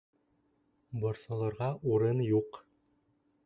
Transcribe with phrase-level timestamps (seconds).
[1.03, 2.61] Борсолорға урын юҡ